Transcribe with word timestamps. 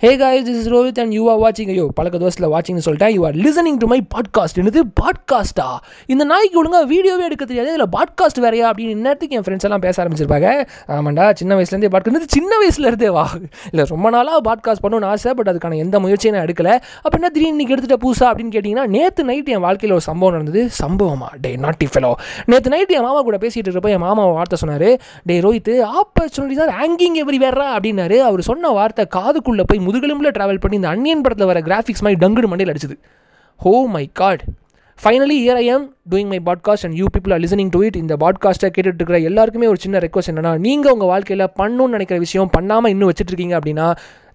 Hey 0.00 0.16
guys 0.16 0.44
this 0.46 0.58
is 0.58 0.68
Rohit 0.68 1.00
and 1.00 1.12
you 1.12 1.22
are 1.30 1.38
வாட்சிங் 1.38 1.68
ஐயோ 1.68 1.90
பழக்க 1.94 2.18
தோசத்தில் 2.18 2.50
வாட்சிங்னு 2.50 2.80
சொல்லிட்டேன். 2.84 3.08
You 3.08 3.24
are 3.26 3.34
listening 3.34 3.76
to 3.78 3.86
my 3.86 4.06
podcast 4.14 4.58
என்னது? 4.60 4.80
பாட்காஸ்ட்டா 5.00 5.64
இந்த 6.06 6.24
நாய்க்கு 6.24 6.58
ஒழுங்காக 6.58 6.84
வீடியோவே 6.84 7.24
எடுக்க 7.24 7.44
தெரியாது. 7.44 7.72
இதில் 7.72 7.88
பாட்காஸ்ட் 7.96 8.40
வேறையா? 8.40 8.70
அப்படின்னு 8.70 8.94
நேரத்துக்கு 8.94 9.36
என் 9.36 9.42
ஃப்ரெண்ட்ஸ் 9.42 9.66
எல்லாம் 9.68 9.80
பேச 9.80 10.04
ஆரம்பிச்சிருப்பாங்க. 10.04 10.66
ஆமாண்டா 10.88 11.32
சின்ன 11.34 11.56
வயசுலேருந்தே 11.56 11.90
பாட்காஸ்ட் 11.94 12.26
சின்ன 12.26 12.56
வயசுலேருந்தே? 12.62 13.06
வா. 13.06 13.30
இல்லை 13.70 13.86
ரொம்ப 13.88 14.10
நாளாக 14.10 14.40
பாட்காஸ்ட் 14.48 14.84
பண்ணணும்னு 14.84 15.04
ஆசை 15.04 15.34
பட் 15.34 15.48
அதுக்கான 15.48 15.76
எந்த 15.76 16.00
முயற்சியும் 16.00 16.36
நான் 16.36 16.46
எடுக்கல. 16.46 16.68
அப்போ 16.96 17.12
என்ன 17.12 17.28
திடீர்னு 17.28 17.58
இன்னைக்கு 17.58 17.74
எடுத்துகிட்ட 17.76 17.98
புதுசா 18.04 18.28
அப்படின்னு 18.28 18.54
கேட்டிங்கன்னா 18.56 18.86
நேற்று 18.86 19.24
நைட் 19.24 19.48
என் 19.48 19.60
வாழ்க்கையில் 19.60 19.96
ஒரு 19.98 20.06
சம்பவம் 20.06 20.36
நடந்தது. 20.36 20.70
சம்பவமா? 20.82 21.30
டே 21.40 21.56
நாட்டி 21.56 21.86
ஃபெலோ 21.86 22.12
நேற்று 22.46 22.70
நைட் 22.70 22.90
என் 22.90 23.02
மாமா 23.02 23.20
கூட 23.20 23.36
பேசிகிட்டு 23.36 23.74
இருப்போம் 23.74 23.92
என் 23.92 24.06
மாமா 24.06 24.26
வார்த்தை 24.26 24.58
சொன்னார். 24.64 24.88
டே 25.24 25.40
ரோஹித் 25.40 25.72
ஆப்பர்ச்சுனிட்டி 25.98 26.54
தான் 26.54 26.72
ஹேங்கிங் 26.78 27.18
எவ்ரி 27.24 27.40
வேறா 27.46 27.68
அப்படின்னாரு. 27.78 28.18
அவர் 28.18 28.40
சொன்ன 28.40 28.68
வார்த்தை 28.68 29.06
காதுக்குள்ளே 29.16 29.66
போய் 29.66 29.86
முதுகெலும்பில் 29.88 30.34
ட்ராவல் 30.38 30.62
பண்ணி 30.62 30.78
இந்த 30.80 30.90
அன்னியன் 30.94 31.24
படத்தில் 31.26 31.50
வர 31.52 31.60
கிராஃபிக்ஸ் 31.68 32.04
மாதிரி 32.06 32.20
டங்குடு 32.24 32.50
மண்டையில் 32.52 32.72
அடிச்சது. 32.74 32.96
ஹோ 33.60 33.74
my 33.96 34.06
god 34.22 34.42
finally 34.98 35.36
year 35.42 35.58
I 35.62 35.66
am 35.74 35.84
doing 36.12 36.30
my 36.30 36.38
podcast 36.46 36.84
and 36.86 36.96
you 37.00 37.06
people 37.14 37.32
are 37.34 37.40
listening 37.40 37.70
to 37.74 37.80
it 37.86 37.96
இந்த 37.96 38.14
பாட்காஸ்ட்டை 38.16 38.68
கேட்டுட்டு 38.76 39.00
இருக்கிற 39.00 39.18
எல்லாருக்குமே 39.28 39.66
ஒரு 39.66 39.78
சின்ன 39.84 39.98
ரெக்வஸ்ட் 39.98 40.30
என்னன்னா 40.32 40.52
நீங்கள் 40.58 40.92
உங்கள் 40.92 41.08
வாழ்க்கையில் 41.08 41.44
பண்ணணும்னு 41.60 41.94
நினைக்கிற 41.96 42.18
விஷயம் 42.18 42.50
பண்ணாமல் 42.50 42.90
இன்னும் 42.90 43.10
வச்சுட்ருக்கீங்க 43.10 43.56
அப்படின்னா 43.58 43.86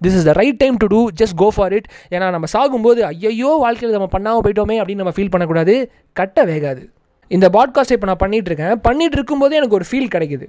this 0.03 0.17
is 0.19 0.23
the 0.23 0.31
right 0.31 0.57
time 0.57 0.77
to 0.77 0.87
do 0.87 1.01
just 1.19 1.35
go 1.35 1.47
for 1.55 1.73
it 1.73 1.89
ஏன்னா 2.09 2.29
நம்ம 2.29 2.47
சாகும்போது 2.53 3.01
ஐயையோ 3.11 3.51
வாழ்க்கையில் 3.59 3.97
நம்ம 3.97 4.09
பண்ணாமல் 4.15 4.43
போயிட்டோமே 4.45 4.77
அப்படின்னு 4.81 5.03
நம்ம 5.03 5.15
ஃபீல் 5.15 5.29
பண்ணக்கூடாது. 5.29 5.75
கட்ட 6.13 6.45
வேகாது. 6.45 6.83
இந்த 7.35 7.47
பாட்காஸ்ட் 7.55 7.93
இப்போ 7.95 8.07
நான் 8.09 8.21
பண்ணிகிட்டு 8.23 8.49
இருக்கேன் 8.51 8.75
பண்ணிகிட்டு 8.87 9.17
இருக்கும்போதே 9.17 9.57
எனக்கு 9.59 9.77
ஒரு 9.77 9.85
ஃபீல் 9.89 10.09
கிடைக்குது. 10.15 10.45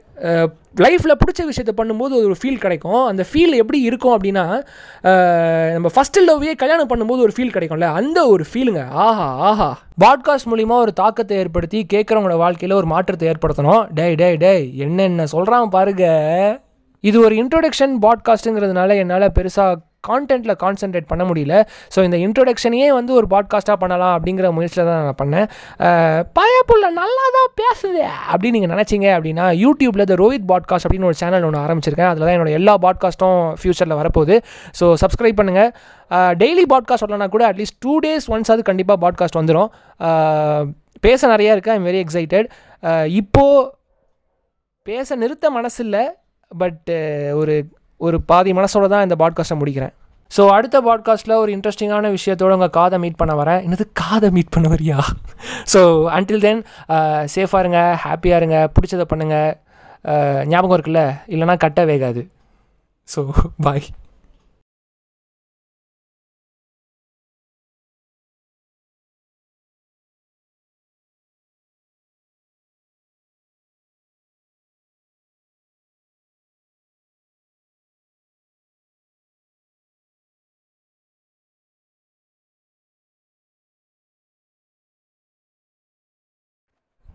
லைஃப்பில் 0.84 1.19
பிடிச்ச 1.20 1.41
விஷயத்த 1.51 1.73
பண்ணும்போது 1.79 2.15
ஒரு 2.29 2.37
ஃபீல் 2.41 2.59
கிடைக்கும். 2.65 3.02
அந்த 3.10 3.23
ஃபீல் 3.30 3.55
எப்படி 3.60 3.79
இருக்கும் 3.88 4.15
அப்படின்னா 4.16 4.45
நம்ம 5.74 5.91
ஃபஸ்ட்டு 5.95 6.24
லவ்வே 6.29 6.55
கல்யாணம் 6.62 6.91
பண்ணும்போது 6.91 7.24
ஒரு 7.27 7.34
ஃபீல் 7.37 7.55
கிடைக்கும்ல. 7.57 7.88
அந்த 8.01 8.19
ஒரு 8.35 8.46
ஃபீலுங்க 8.51 8.82
ஆஹா 9.07 9.29
ஆஹா. 9.51 9.68
பாட்காஸ்ட் 10.05 10.51
மூலிமா 10.52 10.77
ஒரு 10.87 10.95
தாக்கத்தை 11.02 11.38
ஏற்படுத்தி 11.45 11.80
கேட்குறவங்களோட 11.95 12.38
வாழ்க்கையில் 12.45 12.79
ஒரு 12.80 12.88
மாற்றத்தை 12.95 13.29
ஏற்படுத்தணும். 13.32 13.82
டேய் 13.99 14.18
டேய் 14.23 14.38
டேய் 14.45 14.66
என்னென்ன 14.87 15.27
சொல்கிறான் 15.35 15.74
பாருங்க. 15.79 16.05
இது 17.05 17.18
ஒரு 17.27 17.35
இன்ட்ரோடக்ஷன் 17.43 17.95
பாட்காஸ்ட்டுங்கிறதுனால 18.05 18.95
என்னால் 19.02 19.35
பெருசாக 19.38 19.73
கான்டென்ட்டில் 20.05 20.57
கான்சென்ட்ரேட் 20.60 21.09
பண்ண 21.09 21.24
முடியல. 21.24 21.55
ஸோ 21.95 22.05
இந்த 22.05 22.19
இன்ட்ரொடக்ஷனையே 22.24 22.88
வந்து 22.93 23.13
ஒரு 23.15 23.29
பாட்காஸ்ட்டாக 23.30 23.79
பண்ணலாம் 23.79 24.15
அப்படிங்கிற 24.16 24.51
முயற்சியில் 24.55 24.88
தான் 24.88 25.01
நான் 25.02 25.19
பண்ணேன். 25.21 25.46
அஹ், 25.87 26.21
பயப்புள்ள 26.38 26.87
நல்லா 26.95 27.27
தான் 27.35 27.51
பேசுது 27.61 28.02
அப்படின்னு 28.30 28.57
நீங்கள் 28.57 28.74
நினச்சிங்க 28.74 29.09
அப்படின்னா 29.16 29.46
யூடியூப்பில் 29.63 30.07
த 30.07 30.16
ரோஹித் 30.21 30.49
பாட்காஸ்ட் 30.51 30.87
அப்படின்னு 30.87 31.11
ஒரு 31.11 31.21
சேனல் 31.21 31.46
ஒன்று 31.46 31.63
ஆரம்பிச்சிருக்கேன். 31.65 32.11
அதில் 32.11 32.27
தான் 32.27 32.37
என்னோட 32.37 32.52
எல்லா 32.59 32.74
பாட்காஸ்ட்டும் 32.83 33.38
ஃப்யூச்சரில் 33.61 33.99
வரப்போகுது. 34.01 34.37
ஸோ 34.74 34.87
சப்ஸ்கிரைப் 35.02 35.41
பண்ணுங்கள் 35.41 35.71
டெய்லி 36.39 36.65
பாட்காஸ்ட் 36.68 37.05
வரலனா 37.05 37.29
கூட 37.30 37.45
அட்லீஸ்ட் 37.49 37.79
டூ 37.80 37.95
டேஸ் 38.01 38.27
ஒன்ஸ் 38.30 38.51
அது 38.51 38.63
கண்டிப்பாக 38.65 38.99
பாட்காஸ்ட் 39.01 39.39
வந்துடும் 39.39 39.71
பேச 41.02 41.29
நிறையா 41.29 41.52
இருக்குது 41.55 41.74
ஐம் 41.74 41.87
வெரி 41.87 42.01
எக்ஸைட்டட் 42.02 42.46
இப்போது 43.15 43.65
பேச 44.87 45.16
நிறுத்த 45.16 45.46
மனசு 45.51 45.80
இல்லை 45.85 46.05
பட் 46.51 46.91
ஒரு 47.33 47.55
ஒரு 48.07 48.16
பாதி 48.30 48.52
மனசோட 48.59 48.87
தான் 48.93 49.05
இந்த 49.07 49.16
பாட்காஸ்ட்டை 49.23 49.57
முடிக்கிறேன். 49.60 49.95
ஸோ 50.37 50.43
அடுத்த 50.57 50.77
பாட்காஸ்ட்டில் 50.87 51.41
ஒரு 51.41 51.51
இன்ட்ரெஸ்டிங்கான 51.57 52.11
விஷயத்தோட 52.16 52.52
உங்கள் 52.59 52.74
காதை 52.79 52.99
மீட் 53.05 53.19
பண்ண 53.21 53.33
வரேன். 53.41 53.61
என்னது 53.66 53.85
காதை 54.02 54.29
மீட் 54.37 54.52
பண்ண 54.55 54.69
வரியா? 54.74 54.99
ஸோ 55.73 55.80
அன்டில் 56.16 56.45
தென் 56.46 56.63
சேஃபாக 57.35 57.63
இருங்க 57.65 57.80
ஹாப்பியாக 58.05 58.41
இருங்க 58.43 58.59
பிடிச்சதை 58.77 59.07
பண்ணுங்கள் 59.13 59.51
uh, 60.13 60.41
ஞாபகம் 60.52 60.77
இருக்குல்ல? 60.79 61.05
இல்லைனா 61.35 61.57
கட்ட 61.66 61.85
வேகாது. 61.93 62.24
So 63.15 63.23
bye 63.66 63.87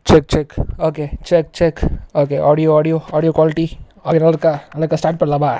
check 0.09 0.31
check 0.31 0.53
okay 0.77 1.05
check 1.21 1.49
check 1.51 1.81
okay 2.15 2.37
audio 2.43 2.69
audio 2.73 2.97
audio 3.11 3.31
quality 3.31 3.65
okay 4.05 4.17
நல்லா 4.17 4.27
இருக்கா? 4.27 4.51
நல்லா 4.71 4.85
இருக்கா? 4.85 4.95
ஸ்டார்ட் 4.95 5.21
பண்ணலாமா? 5.21 5.51